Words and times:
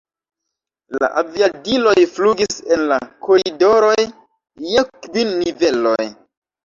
La 1.01 1.09
aviadiloj 1.21 1.93
flugis 2.15 2.57
en 2.77 2.87
la 2.93 2.99
koridoroj 3.29 3.95
je 4.73 4.87
kvin 5.05 5.37
niveloj. 5.45 6.01